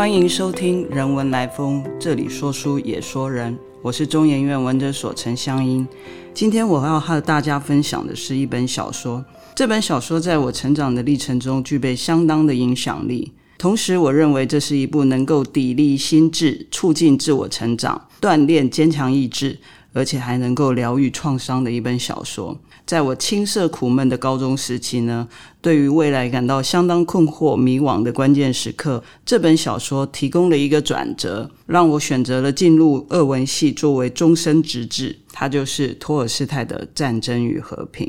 [0.00, 3.54] 欢迎收听《人文来风》，这里说书也说人。
[3.82, 5.86] 我是中研院文哲所陈香英。
[6.32, 9.22] 今天我要和大家分享的是一本小说。
[9.54, 13.30] 这本小说在我成长的历程中具备相当的影响力。
[13.58, 19.58] 同时，我认为这是一部能够砥砺心智、促进自我成长、锻炼坚强意志，
[19.92, 22.58] 而且还能够疗愈创伤的一本小说。
[22.86, 25.28] 在我青涩苦闷的高中时期呢，
[25.60, 35.18] 对于未来感到相当困惑、迷惘的关键时刻，这本小说提供了一个转折，让我选择了进入俄文系作为终身直至。
[35.32, 38.06] 它就是托尔斯泰的《战争与和平》。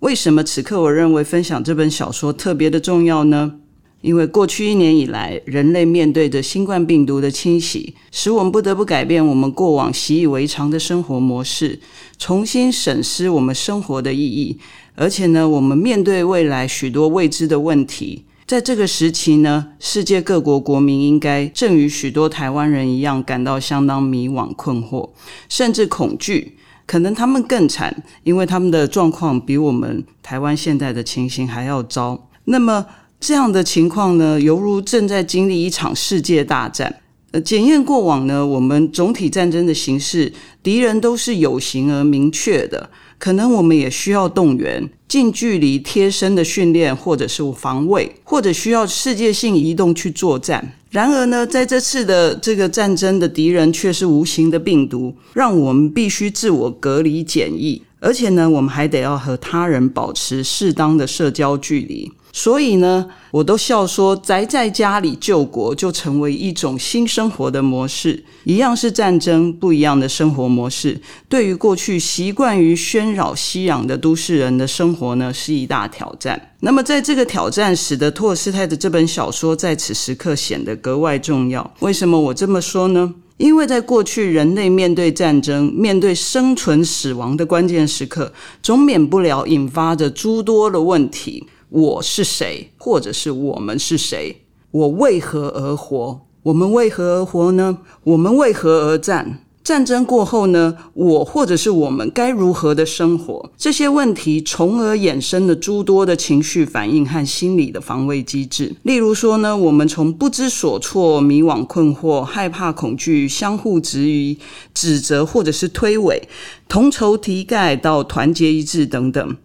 [0.00, 3.54] 为什么此刻我认为分享这本小说特别的重要呢？
[4.02, 11.80] 因为过去一年以来，人类面对着新冠病毒的侵袭，使我们不得不改变我们过往习以为常的生活模式，
[12.18, 14.58] 重新审视我们生活的意义。
[14.94, 25.10] 而且呢，我们面对未来许多未知的问题，在这个时期呢，世界各国国民应该正与许多台湾人一样，感到相当迷惘、困惑，
[25.48, 26.58] 甚至恐惧。
[26.84, 32.28] 可能他们更惨，因为他们的状况比我们台湾现在的情形还要糟。
[32.44, 32.84] 那么，
[33.22, 36.92] 这样的情况呢，犹如正在经历一场世界大战。
[37.30, 42.90] 呃，检验过往呢，我们总体战争的形式，敌人都是有形而明确的。
[43.18, 50.76] 可能我们也需要动员近距离贴身的训练，或者是防卫，或者需要世界性移动去作战。
[50.90, 62.10] 然而呢，在这次的这个战争的敌人却是无形的病毒，让我们必须自我隔离检疫，而且呢，我们还得要和他人保持适当的社交距离。
[62.34, 68.24] 所以呢，我都笑说，宅在家里救国就成为一种新生活的模式。
[68.44, 76.54] 一样是战争，不一样的生活模式，对于过去习惯于喧扰熙攘的都市人的生活呢，是一大挑战。
[76.60, 81.74] 那么，在这个挑战，使得托尔斯泰的这本小说在此时刻显得格外重要。
[81.80, 83.14] 为什么我这么说呢？
[83.36, 91.46] 因为在过去，人类面对战争、面对生存死亡的关键时刻，总免不了引发着诸多的问题。
[91.74, 94.42] 我是谁，或者是我们是谁？
[94.72, 96.20] 我为何而活？
[96.42, 97.78] 我们为何而活呢？
[98.04, 99.38] 我们为何而战？
[99.64, 100.76] 战争过后呢？
[100.92, 103.50] 我或者是我们该如何的生活？
[103.56, 108.74] 这些问题，从而衍生了诸多的情绪反应和心理的防卫机制。
[108.82, 114.36] 例如说呢，我们从不知所措、迷惘、困惑、害怕、恐惧、相互质疑、
[114.74, 116.20] 指责或者是推诿、
[116.68, 119.36] 同仇敌忾，到团结一致等等。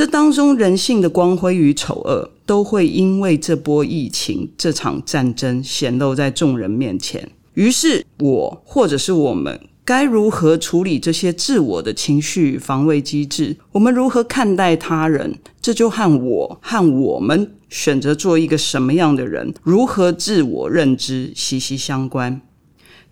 [0.00, 7.30] 这当中人性的光辉与丑恶，都会因为这波疫情、这场战争显露在众人面前。
[7.52, 13.54] 于是，我或者是我们，该如何处理这些自我的情绪防卫机制？
[13.72, 15.38] 我们如何看待他人？
[15.60, 22.40] 这就和我和我们选择做一个什么样的人，如何自我认知息息相关。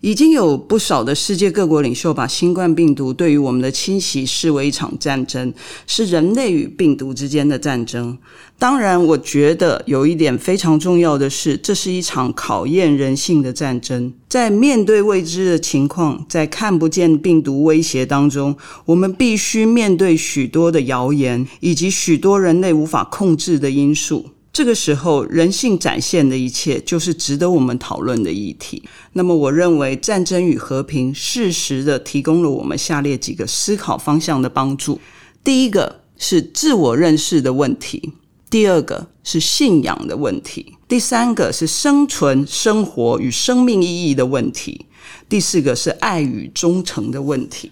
[0.01, 5.53] 已经有不少的世界各国领袖把新冠病毒对于我们的侵袭视为一场战争，
[5.85, 8.17] 是人类与病毒之间的战争。
[8.57, 14.13] 当然，我觉得有一点非常重要的是，这是一场考验人性的战争。
[14.29, 18.55] 在面对未知的情况，在看不见病毒威胁当中，
[18.85, 24.27] 我们必须面对许多的谣言，以及许多人类无法控制的因素。
[24.51, 28.83] 这个时候，人性展现的一切就是值得我们讨论的议题。
[29.13, 34.99] 那么，我认为《战争与和平》适时的提供了我们下列几个思考方向的帮助：
[35.43, 38.11] 第一个是自我认识的问题；
[38.49, 44.87] 第二个是信仰的问题；第三个是生存、生活与生命意义的问题；
[45.29, 47.71] 第四个是爱与忠诚的问题。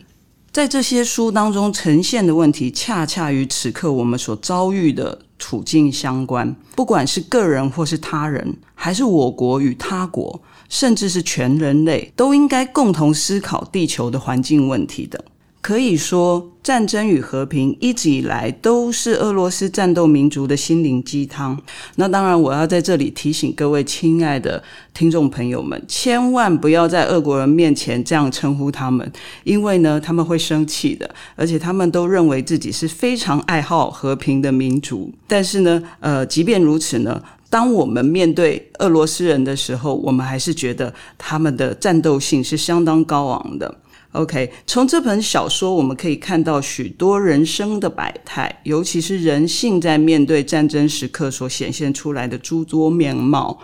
[0.52, 6.56] 在这些书当中呈现的问题，恰恰与此刻我们所遭遇的处境相关。
[6.76, 15.22] 不管是个人或是他人，还是我国与他国，甚至是全人类，都应该共同思考地球的环境问题等。
[15.68, 21.62] 可以说，战争与和平一直以来都是俄罗斯战斗民族的心灵鸡汤。
[21.98, 24.64] 那当然，我要在这里提醒各位亲爱的
[24.94, 29.12] 听众朋友们，千万不要在俄国人面前这样称呼他们，
[29.44, 31.14] 因为呢，他们会生气的。
[31.36, 35.12] 而且，他们都认为自己是非常爱好和平的民族。
[35.28, 43.76] 但是呢，呃，即便如此呢，当我们面对俄罗斯人的时候，我们还是觉得他们的战斗性是相当高昂的。
[44.18, 53.60] OK，从这本小说我们可以看到许多人生的百态，尤其是人性在面对战争时刻所显现出来的诸多面貌，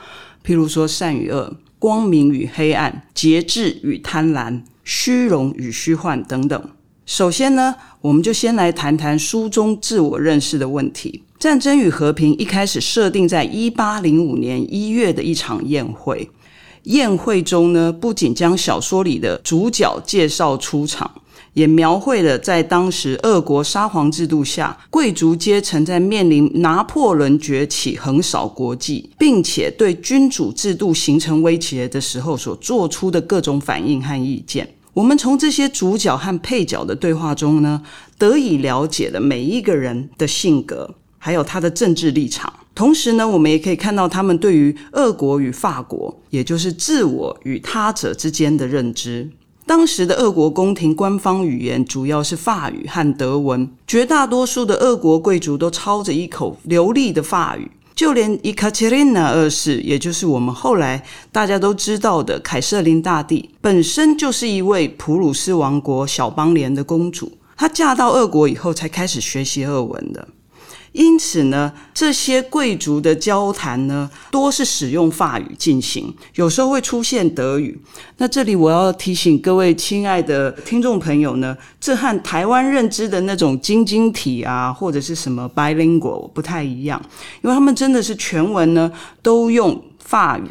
[0.46, 6.70] 譬如说善与恶、光明与黑暗、节制与贪婪、虚荣与虚幻等等。
[7.08, 11.24] 首先呢，我们就先来谈谈书中自我认识的问题。
[11.44, 16.30] 《战争与和平》一开始设定在一八零五年一月的一场宴会。
[16.84, 21.10] 宴会中呢，不仅将小说里的主角介绍出场，
[21.54, 34.68] 也描绘了在当时俄国沙皇制度下，贵族阶层在面临拿破仑崛起、横扫国际，并且对君主制度形成威胁的时候所做出的各种反应和意见。
[34.94, 37.82] 我们从这些主角和配角的对话中呢，
[38.18, 42.54] 得以了解了每一个人的性格，还有他的政治立场。
[42.76, 49.30] 同时呢，我们也可以看到他们对于俄国与法国，也就是自我与他者之间的认知。
[49.66, 70.28] 当时的俄国宫廷官方语言主要是法语和德文，绝大多数的俄国贵族都操着一口流利的法语，就连伊卡捷琳娜二世，也就是我们后来大家都知道的凯瑟琳大帝，本身就是一位普鲁士王国小邦联的公主，她嫁到俄国以后才开始学习俄文的。
[70.94, 77.80] 因此呢，这些贵族的交谈呢，多是使用法语进行，有时候会出现德语。
[78.18, 87.02] 那这里我要提醒各位亲爱的听众朋友呢，这和台湾认知的那种晶晶体啊，或者是什么 bilingual 不太一样，
[87.42, 88.92] 因为他们真的是全文呢
[89.22, 90.44] 都用法语。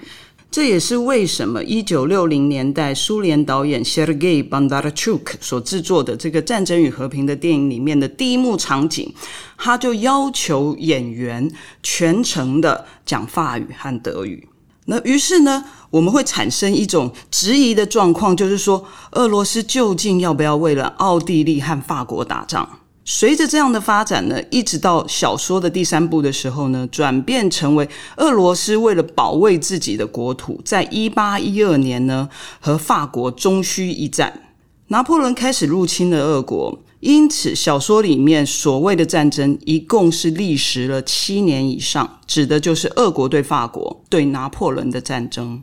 [0.52, 9.10] 这也是为什么一九六零年代苏联导演 Sergei Bondarchuk 所制作的这个《战争与和平》的电影里面的第一幕场景，
[9.56, 11.50] 他就要求演员
[11.82, 14.46] 全程的讲法语和德语。
[14.84, 22.68] 那于是呢，我们会产生一种质疑的状况，就是说，俄罗斯究竟要不要为了奥地利和法国打仗？
[23.04, 32.28] 随着这样的发展呢，一直到小说的第三部的时候呢，转变成为俄罗斯为了保卫自己的国土，在一八一二年呢
[32.60, 34.42] 和法国终须一战，
[34.86, 45.60] 拿破仑开始入侵了俄国，因此小说里面所谓的战争一共是历时了七年以上，指的就是俄国对法国对拿破仑的战争。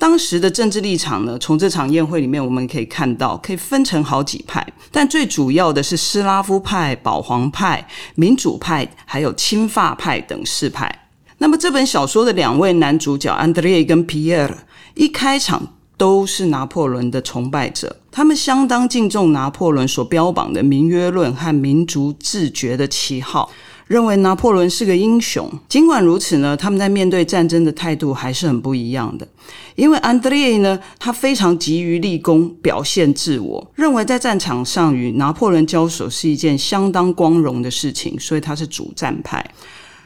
[0.00, 10.90] 当时的政治立场呢，从这场宴会里面我们可以看到，可以分成好几派，但最主要的是斯拉夫派、保皇派、民主派，还有亲法派等四派。
[11.36, 14.58] 那么这本小说的两位男主角安德烈跟皮埃尔，
[14.94, 23.50] 一开场都是拿破仑的崇拜者，他们相当敬重拿破仑所标榜的民约论和民族自觉的旗号。
[23.90, 25.50] 认为拿破仑是个英雄。
[25.68, 29.26] 尽管如此呢，他们在面对战争的态度还是很不一样的。
[29.74, 39.44] 因为安德烈呢，他非常急于立功，表现自我，认为在战场上与拿破仑交手是一件相当光荣的事情，所以他是主战派。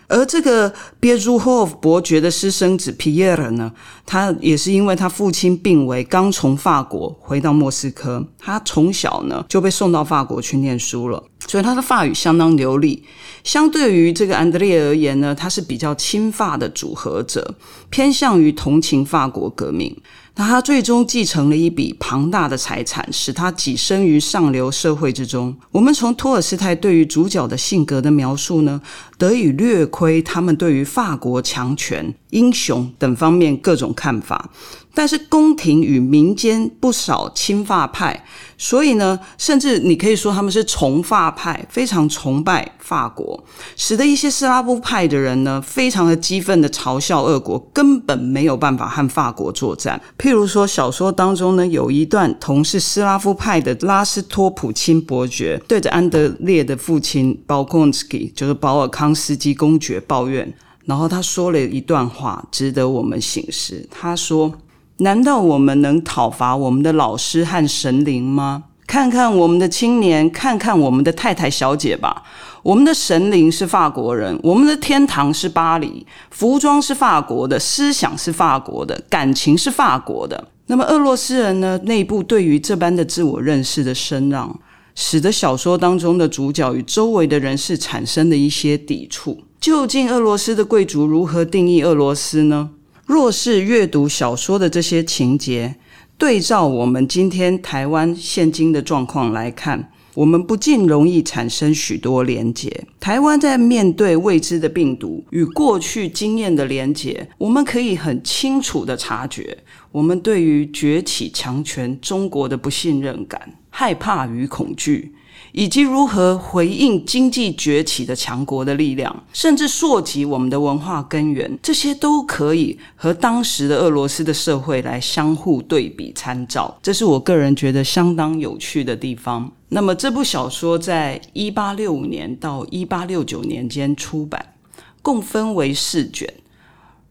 [0.06, 3.70] 而这个别朱霍夫伯爵的私生子皮耶尔呢，
[4.06, 11.22] 他也是因为他父亲病危，刚从法国回到莫斯科，他从小呢就被送到法国去念书了，
[11.54, 13.00] 所以他的法语相当流利。
[13.44, 17.54] 相对于这个安德烈而言呢，他是比较亲法的组合者，
[17.90, 19.96] 偏向于同情法国革命。
[20.34, 25.54] 那他最终继承了一笔庞大的财产，使他跻身于上流社会之中。
[25.70, 28.80] 我们从托尔斯泰对于主角的性格的描述呢，
[29.18, 34.50] 得以略窥他们对于法国强权、英雄等方面各种看法。
[34.96, 38.24] 但是宫廷与民间不少亲法派，
[38.56, 43.42] 所以呢，甚至你可以说他们是崇法派，非常崇拜法国，
[43.74, 50.00] 使得一些斯拉夫派的人呢，非常的激愤的嘲笑俄国根本没有办法和法国作战。
[50.16, 60.50] 譬如说，小说当中呢，有一段同是斯拉夫派的拉斯托普钦伯爵对着安德烈的父亲保康斯基，就是保尔康当斯基公爵抱怨，
[60.86, 63.86] 然后他说了一段话，值得我们醒思。
[63.90, 64.54] 他说。
[64.98, 68.62] 难道我们能讨伐我们的老师和神灵吗？
[68.86, 72.22] 看看我们的青年，看看我们的太太小姐吧。
[72.62, 80.48] 我们的神灵是法国人，我们的天堂是巴黎，服装是法国的，思想是法国的，感情是法国的。
[80.66, 81.76] 那么俄罗斯人呢？
[81.82, 84.48] 内部对于这般的自我认识的声让，
[84.94, 89.42] 使得小说当中的主角与周围的人士产生的一些抵触。
[89.60, 92.70] 究竟俄罗斯的贵族如何定义俄罗斯呢？
[93.06, 95.76] 若是阅读小说的这些情节，
[96.16, 102.86] 对照我们今天台湾现今的状况来看，我们不禁容易产生许多连结。
[103.00, 109.58] 台湾在面对未知的病毒与过去经验的连结，我们可以很清楚的察觉，
[109.90, 115.12] 我们对于崛起强权中国的不信任感、害怕与恐惧。
[115.56, 126.76] 以及如何回应经济崛起的强国的力量，甚至溯及我们的文化根源，这些都可以和当时的俄罗斯的社会来相互对比参照。
[126.82, 129.48] 这是我个人觉得相当有趣的地方。
[129.68, 134.54] 那么，这部小说在一八六五年到一八六九年间出版，
[135.02, 136.28] 共分为四卷。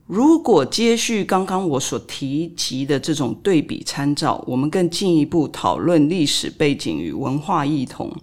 [0.06, 8.14] 如果接续刚刚我所提及的这种对比参照，我们更进一步讨论历史背景与文化异同。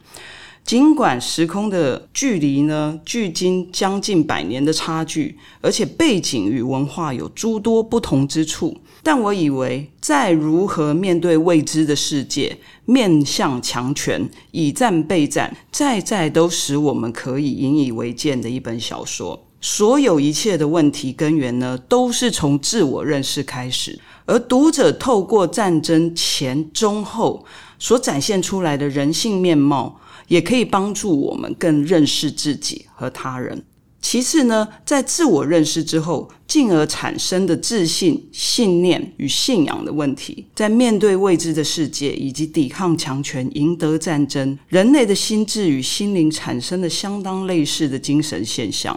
[0.63, 19.47] 尽管时空的距离呢，距今将近百年的差距，而且背景与文化有诸多不同之处，但我以为在如何面对未知的世界、面向强权、以战备战，在在都使我们可以引以为鉴的一本小说。
[19.61, 27.45] 所有一切的问题根源呢，都是从自我认识开始，而读者透过战争前、中、后
[27.79, 30.01] 所展现出来的人性面貌。
[30.31, 33.65] 也可以帮助我们更认识自己和他人。
[34.01, 48.97] 其次呢，在自我认识之后，进而产生的自信、信念与信仰的问题，在面对未知的世界以及抵抗强权、赢得战争，人类的心智与心灵产生了相当类似的精神现象。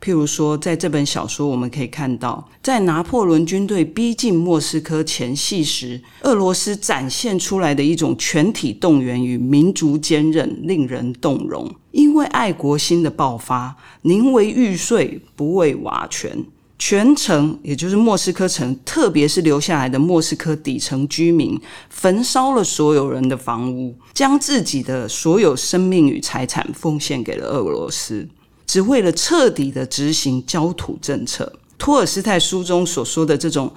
[0.00, 11.68] 譬如说，在这本小说，我们可以看到，在拿破仑军队逼近莫斯科前夕时，俄罗斯展现出来的一种全体动员与民族坚韧，令人动容。
[11.90, 16.44] 因为爱国心的爆发，宁为玉碎，不为瓦全。
[16.80, 28.28] 全城，也就是莫斯科城，特别是留下来的莫斯科底层居民，焚烧了所有人的房屋，将自己的所有生命与财产奉献给了俄罗斯。
[28.68, 33.72] 只为了彻底的执行焦土政策，托尔斯泰书中所说的这种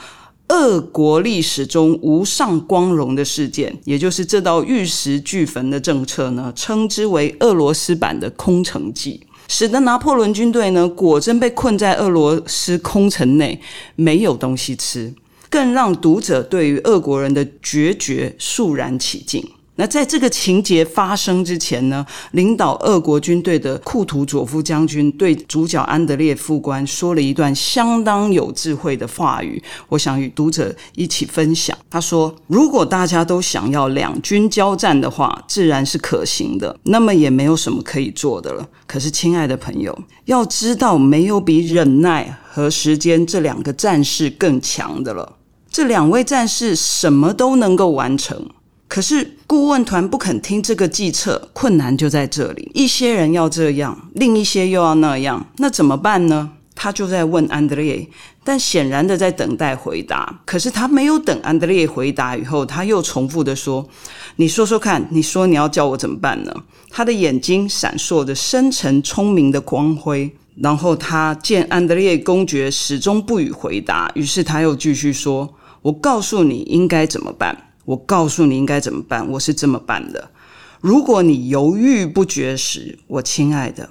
[0.49, 13.61] 俄国历史中无上光荣的事件，也就是这道玉石俱焚的政策呢，称之为俄罗斯版的空城计，使得拿破仑军队呢果真被困在俄罗斯空城内，
[13.95, 15.13] 没有东西吃，
[15.49, 19.41] 更让读者对于俄国人的决绝肃然起敬。
[19.75, 31.75] 那在这个情节发生之前呢，领导俄国军队的库图佐夫将军对主角安德烈副官说了一段相当有智慧的话语，我想与读者一起分享。
[31.89, 38.67] 他说：“如果大家都想要两军交战的话，自然是可行的，那么也没有什么可以做的了。
[38.85, 45.37] 可是，亲爱的朋友，要知道，没有比忍耐和时间这两个战士更强的了。
[45.71, 48.47] 这两位战士什么都能够完成。”
[48.91, 52.69] 可是顾问团不肯听这个计策，困难就在这里。
[52.73, 56.49] 一些人要这样，另一些又要那样，那怎么办呢？
[56.75, 58.05] 他就在问安德烈，
[58.43, 60.41] 但显然的在等待回答。
[60.43, 63.87] 可是他没有等安德烈回答以后，他又重复的说
[64.35, 66.53] ：“你说说看，你说你要叫我怎么办呢？”
[66.91, 70.29] 他的眼睛闪烁着深沉聪明的光辉。
[70.57, 77.57] 然后他见安德烈公爵始终不予回答，于是他又继续说：“我告诉你应该怎么办。”
[77.91, 80.31] 我告诉你应该怎么办，我是这么办的。
[80.79, 83.89] 如果你犹豫不决时，我亲爱的，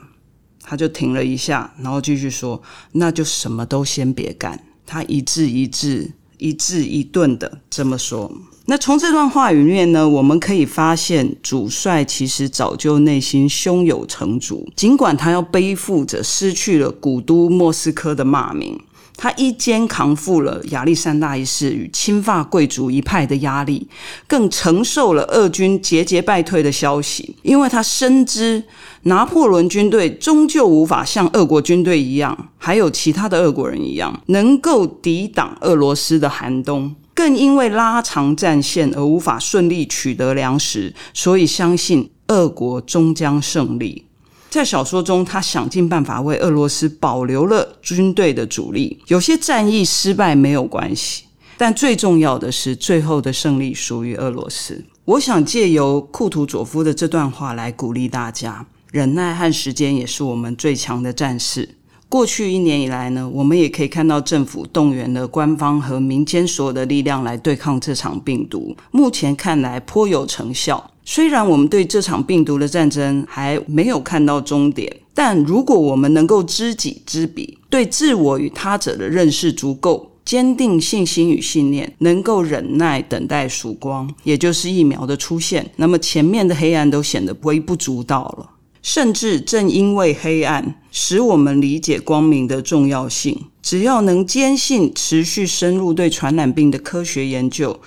[0.63, 8.33] 他就停了一下，然后继续说：“那就什么都先别干。”他一字一字、一字一顿的这么说。
[8.65, 18.81] 那从这段话语里面呢，我们可以发现，主帅其实早就内心胸有成竹，尽管他要背负着失去了古都莫斯科的骂名。
[19.23, 23.87] 他一肩扛负了亚历山大一世与亲法贵族一派的压力，
[24.27, 27.37] 更承受了俄军节节败退的消息。
[27.43, 28.65] 因为他深知
[29.03, 36.97] 拿破仑军队终究无法像俄国军队一样，还有其他的俄国人一样，能够抵挡俄罗斯的寒冬。
[37.13, 44.07] 更因为拉长战线而无法顺利取得粮食，所以相信俄国终将胜利。
[44.51, 48.99] 在小说中，他想尽办法为俄罗斯保留了军队的主力。
[49.07, 51.23] 有些战役失败没有关系，
[51.57, 54.85] 但最重要的是最后的胜利属于俄罗斯。
[55.05, 61.77] 我想借由库图佐夫的这段话来鼓励大家：忍耐和时间也是我们最强的战士。
[62.09, 68.77] 过去一年以来呢，我们也可以看到政府动员了官方和民间所有的力量来对抗这场病毒。
[68.91, 70.90] 目前看来颇有成效。
[71.05, 88.51] 虽然我们对这场病毒的战争还没有看到终点，但如果我们能够知己知彼，对自我与他者的认识足够，坚定信心与信念，能够忍耐等待曙光，也就是疫苗的出现，那么前面的黑暗都显得微不足道了。
[88.83, 93.39] 甚至正因为黑暗，使我们理解光明的重要性。
[93.63, 97.79] 只要能坚信持续深入对传染病的科学研究。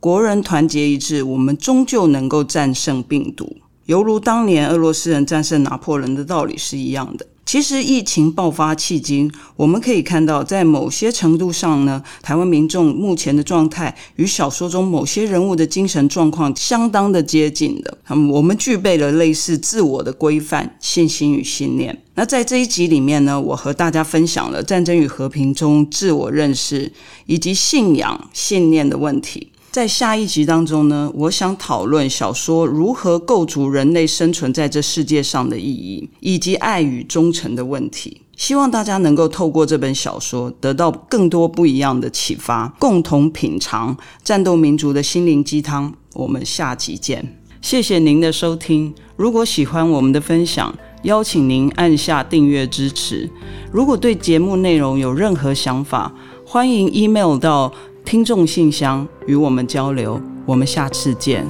[0.00, 7.26] 国人团结一致，我们终究能够战胜病毒，犹如当年俄罗斯人战胜拿破仑的道理是一样的。
[7.44, 17.98] 其实疫情爆发迄今，我们可以看到，在某些程度上呢，台湾民众目前的状态与小说中某些人物的精神状况相当的接近的。
[18.08, 22.00] 嗯，我们具备了类似自我的规范、信心与信念。
[22.14, 26.92] 那在这一集里面呢，我和大家分享了《战争与和平》中自我认识
[27.26, 29.49] 以及信仰、信念的问题。
[29.70, 38.20] 在下一集当中呢，我想讨论小说如何构筑人类生存在这世界上的意义，以及爱与忠诚的问题。
[38.36, 45.94] 希望大家能够透过这本小说得到更多不一样的启发，共同品尝战斗民族的心灵鸡汤。
[46.14, 48.92] 我们下集见，谢谢您的收听。
[49.14, 50.74] 如果喜欢我们的分享，
[51.04, 53.30] 邀请您按下订阅支持。
[53.70, 56.12] 如果对节目内容有任何想法，
[56.44, 57.72] 欢迎 email 到。
[58.10, 61.46] 听众信箱与我们交流，我们下次见。